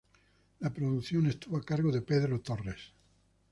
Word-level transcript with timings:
La 0.61 0.73
producción 0.73 1.27
estuvo 1.27 1.57
a 1.57 1.63
cargo 1.63 1.91
de 1.91 2.01
Pedro 2.01 2.39
Torres. 2.41 2.91